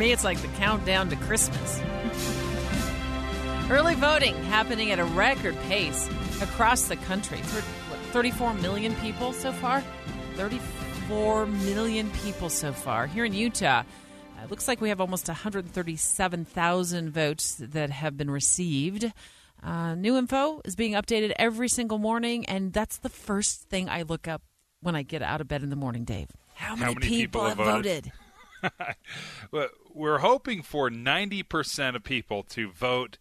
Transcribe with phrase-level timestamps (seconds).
[0.00, 1.78] Me, it's like the countdown to Christmas.
[3.68, 6.08] Early voting happening at a record pace
[6.40, 7.36] across the country.
[8.12, 9.84] 34 million people so far?
[10.36, 13.08] 34 million people so far.
[13.08, 18.30] Here in Utah, uh, it looks like we have almost 137,000 votes that have been
[18.30, 19.12] received.
[19.62, 24.00] Uh, new info is being updated every single morning, and that's the first thing I
[24.00, 24.40] look up
[24.80, 26.28] when I get out of bed in the morning, Dave.
[26.54, 28.04] How many, many people, people have have voted?
[28.06, 28.12] voted?
[29.94, 33.18] We're hoping for 90% of people to vote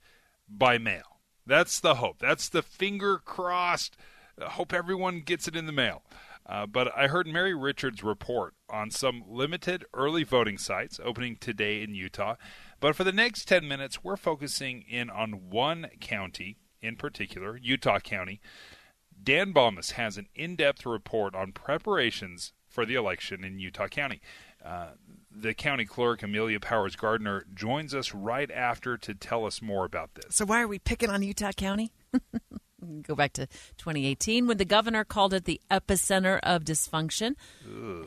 [0.47, 1.19] by mail.
[1.45, 2.19] That's the hope.
[2.19, 3.97] That's the finger crossed.
[4.39, 6.03] uh, Hope everyone gets it in the mail.
[6.45, 11.83] Uh, but I heard Mary Richards' report on some limited early voting sites opening today
[11.83, 12.35] in Utah.
[12.79, 17.99] But for the next 10 minutes, we're focusing in on one county in particular, Utah
[17.99, 18.39] County.
[19.21, 24.21] Dan Bammes has an in depth report on preparations for the election in Utah County.
[24.63, 24.89] Uh,
[25.31, 30.15] the county clerk, Amelia Powers Gardner, joins us right after to tell us more about
[30.15, 30.35] this.
[30.35, 31.91] So why are we picking on Utah County?
[33.03, 37.35] Go back to 2018 when the governor called it the epicenter of dysfunction.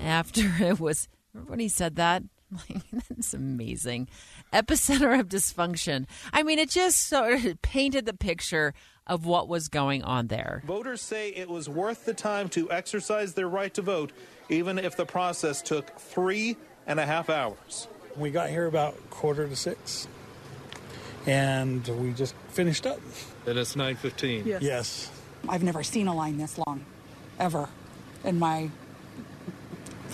[0.01, 2.23] After it was, remember when he said that?
[3.09, 4.09] That's amazing.
[4.53, 6.07] Epicenter of dysfunction.
[6.33, 8.75] I mean, it just sort of painted the picture
[9.07, 10.63] of what was going on there.
[10.67, 14.13] Voters say it was worth the time to exercise their right to vote,
[14.49, 17.89] even if the process took three and a half hours.
[18.17, 20.07] We got here about quarter to six,
[21.27, 23.01] and we just finished up.
[23.47, 24.47] And it's 9:15.
[24.47, 24.63] Yes.
[24.63, 25.11] Yes.
[25.49, 26.85] I've never seen a line this long,
[27.41, 27.69] ever,
[28.25, 28.71] in my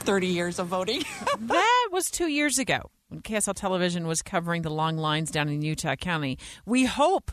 [0.08, 1.04] 30 years of voting.
[1.38, 5.60] that was two years ago when KSL Television was covering the long lines down in
[5.60, 6.38] Utah County.
[6.64, 7.30] We hope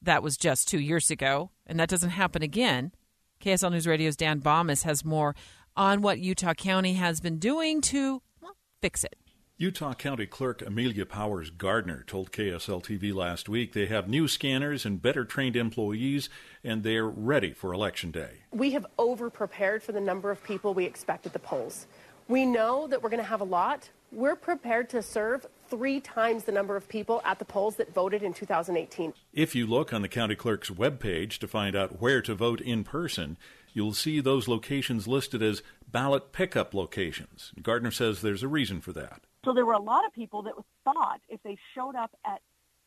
[0.00, 2.92] that was just two years ago and that doesn't happen again.
[3.40, 5.34] KSL News Radio's Dan Bammes has more
[5.76, 9.16] on what Utah County has been doing to well, fix it.
[9.56, 14.84] Utah County Clerk Amelia Powers Gardner told KSL TV last week they have new scanners
[14.84, 16.28] and better trained employees,
[16.64, 18.42] and they're ready for Election Day.
[18.50, 21.86] We have over prepared for the number of people we expect at the polls.
[22.28, 23.90] We know that we're going to have a lot.
[24.10, 28.22] We're prepared to serve three times the number of people at the polls that voted
[28.22, 29.12] in 2018.
[29.32, 32.84] If you look on the county clerk's webpage to find out where to vote in
[32.84, 33.36] person,
[33.74, 37.52] you'll see those locations listed as ballot pickup locations.
[37.62, 39.22] Gardner says there's a reason for that.
[39.44, 42.40] So there were a lot of people that thought if they showed up at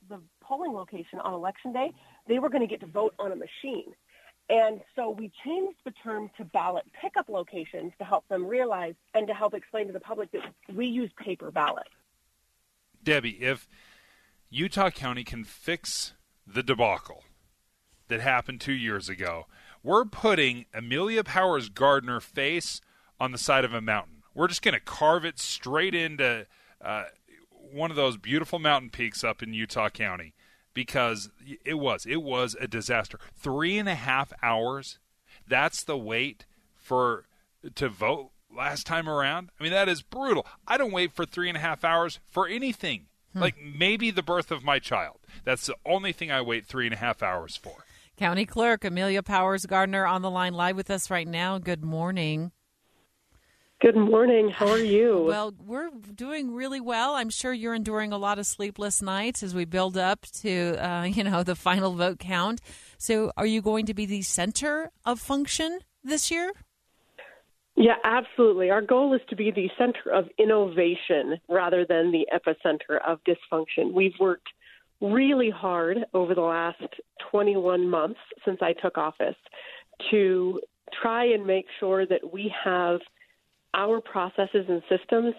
[0.10, 1.92] the polling location on election day,
[2.28, 3.94] they were going to get to vote on a machine.
[4.50, 9.28] And so we changed the term to ballot pickup locations to help them realize and
[9.28, 10.42] to help explain to the public that
[10.74, 11.90] we use paper ballots.
[13.04, 13.68] Debbie, if
[14.50, 16.14] Utah County can fix
[16.46, 17.24] the debacle
[18.08, 19.48] that happened two years ago,
[19.84, 22.80] we're putting Amelia Powers Gardner face
[23.20, 24.24] on the side of a mountain.
[24.34, 26.48] We're just going to carve it straight into
[26.82, 27.06] uh,
[27.50, 30.34] one of those beautiful mountain peaks up in Utah County
[30.78, 31.32] because
[31.66, 33.20] it was it was a disaster.
[33.36, 35.00] Three and a half hours.
[35.48, 36.46] That's the wait
[36.76, 37.26] for
[37.74, 39.50] to vote last time around.
[39.60, 40.46] I mean that is brutal.
[40.68, 43.08] I don't wait for three and a half hours for anything.
[43.34, 43.40] Hmm.
[43.40, 45.18] Like maybe the birth of my child.
[45.44, 47.86] That's the only thing I wait three and a half hours for.
[48.16, 51.58] County Clerk Amelia Powers Gardner on the line live with us right now.
[51.58, 52.52] Good morning.
[53.80, 54.50] Good morning.
[54.50, 55.26] How are you?
[55.28, 57.14] Well, we're doing really well.
[57.14, 61.04] I'm sure you're enduring a lot of sleepless nights as we build up to, uh,
[61.08, 62.60] you know, the final vote count.
[62.98, 66.54] So, are you going to be the center of function this year?
[67.76, 68.72] Yeah, absolutely.
[68.72, 73.94] Our goal is to be the center of innovation rather than the epicenter of dysfunction.
[73.94, 74.48] We've worked
[75.00, 76.82] really hard over the last
[77.30, 79.36] 21 months since I took office
[80.10, 80.60] to
[81.00, 83.02] try and make sure that we have
[83.74, 85.34] our processes and systems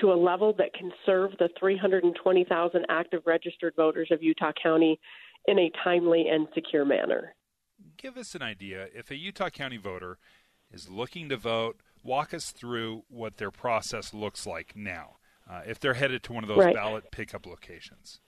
[0.00, 5.00] to a level that can serve the 320,000 active registered voters of Utah County
[5.46, 7.34] in a timely and secure manner.
[7.96, 10.18] Give us an idea if a Utah County voter
[10.72, 15.16] is looking to vote, walk us through what their process looks like now.
[15.50, 16.74] Uh, if they're headed to one of those Right.
[16.74, 18.20] ballot pickup locations.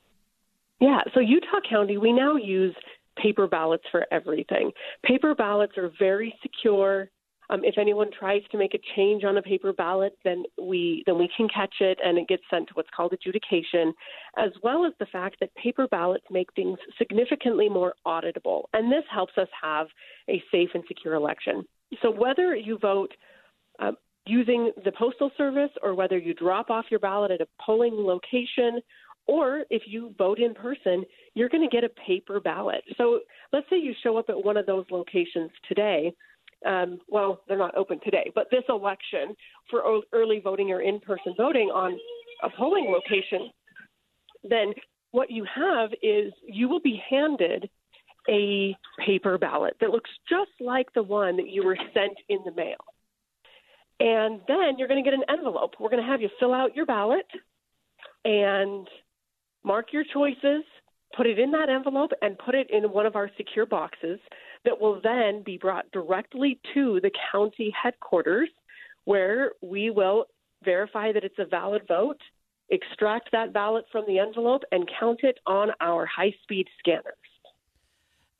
[0.81, 2.75] Yeah, so Utah County, we now use
[3.17, 4.73] paper ballots for everything.
[5.05, 7.11] Paper ballots are very secure.
[7.50, 11.19] Um, if anyone tries to make a change on a paper ballot, then we then
[11.19, 13.93] we can catch it and it gets sent to what's called adjudication,
[14.38, 19.05] as well as the fact that paper ballots make things significantly more auditable, and this
[19.12, 19.88] helps us have
[20.29, 21.64] a safe and secure election.
[22.02, 23.11] So whether you vote
[23.81, 23.96] um,
[24.26, 28.81] using the postal service or whether you drop off your ballot at a polling location
[29.26, 31.05] or if you vote in person,
[31.35, 32.82] you're going to get a paper ballot.
[32.96, 33.20] So
[33.53, 36.12] let's say you show up at one of those locations today
[36.67, 39.35] um, well, they're not open today, but this election
[39.71, 41.99] for early voting or in person voting on
[42.43, 43.51] a polling location,
[44.45, 44.73] then
[45.12, 47.69] what you have is you will be handed
[48.29, 52.53] a paper ballot that looks just like the one that you were sent in the
[52.53, 52.77] mail.
[53.99, 55.75] And then you're going to get an envelope.
[55.79, 57.27] We're going to have you fill out your ballot
[58.25, 58.87] and
[59.65, 60.65] mark your choices,
[61.17, 64.19] put it in that envelope, and put it in one of our secure boxes
[64.65, 68.49] that will then be brought directly to the county headquarters
[69.05, 70.27] where we will
[70.65, 72.21] verify that it's a valid vote,
[72.69, 77.15] extract that ballot from the envelope, and count it on our high speed scanners.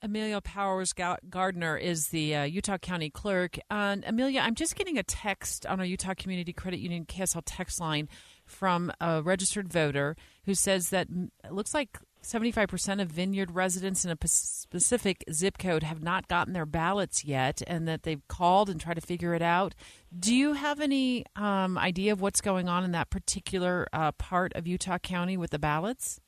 [0.03, 3.59] Amelia Powers Gardner is the uh, Utah County Clerk.
[3.69, 7.79] And Amelia, I'm just getting a text on our Utah Community Credit Union KSL text
[7.79, 8.09] line
[8.43, 10.15] from a registered voter
[10.45, 11.07] who says that
[11.43, 16.53] it looks like 75% of vineyard residents in a specific zip code have not gotten
[16.53, 19.73] their ballots yet and that they've called and tried to figure it out.
[20.17, 24.53] Do you have any um, idea of what's going on in that particular uh, part
[24.55, 26.19] of Utah County with the ballots?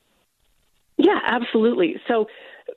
[0.98, 1.96] Yeah, absolutely.
[2.08, 2.28] So,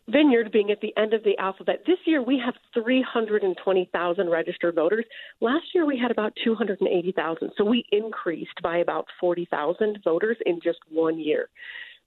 [0.09, 5.05] Vineyard being at the end of the alphabet, this year we have 320,000 registered voters.
[5.41, 7.53] Last year we had about 280,000.
[7.57, 11.49] So we increased by about 40,000 voters in just one year.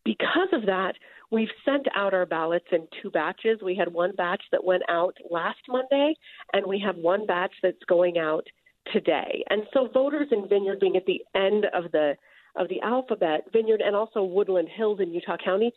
[0.06, 0.94] Because of that,
[1.32, 3.60] we've sent out our ballots in two batches.
[3.64, 6.16] We had one batch that went out last Monday,
[6.54, 8.48] and we have one batch that's going out
[8.94, 9.44] today.
[9.50, 12.16] And so voters in Vineyard being at the end of the
[12.56, 15.72] of the alphabet, Vineyard and also Woodland Hills in Utah County,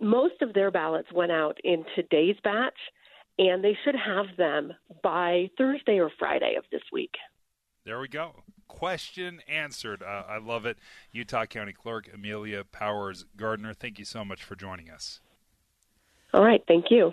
[0.00, 2.78] most of their ballots went out in today's batch,
[3.38, 4.72] and they should have them
[5.02, 7.14] by Thursday or Friday of this week.
[7.84, 8.32] There we go.
[8.68, 10.02] Question answered.
[10.02, 10.78] Uh, I love it.
[11.12, 15.20] Utah County Clerk Amelia Powers Gardner, thank you so much for joining us.
[16.32, 16.62] All right.
[16.68, 17.12] Thank you.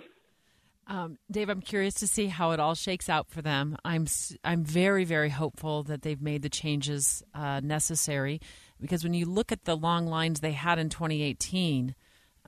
[0.88, 3.76] Um, Dave, I'm curious to see how it all shakes out for them.
[3.84, 4.06] I'm
[4.44, 8.40] I'm very very hopeful that they've made the changes uh, necessary
[8.80, 11.96] because when you look at the long lines they had in 2018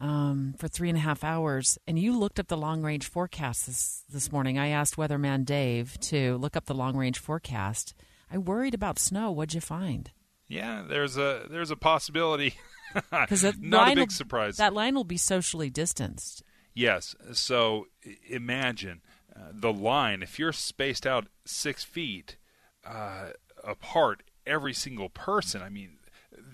[0.01, 3.67] um, for three and a half hours, and you looked up the long range forecast
[3.67, 4.57] this this morning.
[4.57, 7.95] I asked Weatherman Dave to look up the long range forecast,
[8.31, 9.31] I worried about snow.
[9.31, 10.11] What'd you find?
[10.49, 12.55] Yeah, there's a there's a possibility.
[13.11, 14.57] Because not a big will, surprise.
[14.57, 16.43] That line will be socially distanced.
[16.73, 17.15] Yes.
[17.35, 17.89] So
[18.27, 19.03] imagine
[19.37, 20.23] uh, the line.
[20.23, 22.39] If you're spaced out six feet
[22.87, 23.33] uh,
[23.63, 25.63] apart, every single person.
[25.63, 25.99] I mean,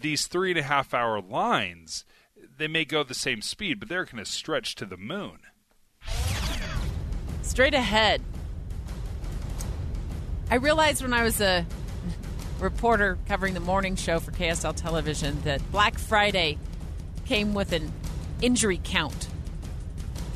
[0.01, 2.05] these three and a half hour lines,
[2.59, 5.39] they may go the same speed, but they're going to stretch to the moon.
[7.43, 8.23] Straight ahead,
[10.55, 11.67] I realized when I was a
[12.61, 16.59] reporter covering the morning show for KSL television that Black Friday
[17.27, 17.93] came with an
[18.41, 19.27] injury count.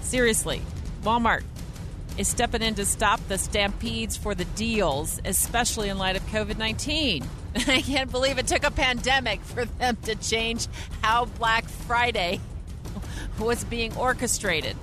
[0.01, 0.61] Seriously,
[1.05, 1.45] Walmart
[2.17, 6.59] is stepping in to stop the stampedes for the deals, especially in light of COVID
[6.59, 7.25] 19.
[7.69, 10.67] I can't believe it took a pandemic for them to change
[11.01, 12.41] how Black Friday
[13.39, 14.77] was being orchestrated.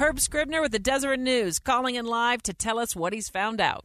[0.00, 3.60] Herb Scribner with the Deseret News calling in live to tell us what he's found
[3.60, 3.84] out.